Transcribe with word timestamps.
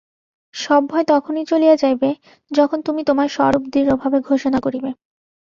সব 0.53 0.81
ভয় 0.87 1.05
তখনই 1.07 1.43
চলিয়া 1.45 1.75
যাইবে, 1.75 2.09
যখন 2.51 2.77
তুমি 2.81 3.01
তোমার 3.03 3.27
স্বরূপ 3.29 3.63
দৃঢ়ভাবে 3.73 4.17
ঘোষণা 4.29 4.59
করিবে। 4.65 4.89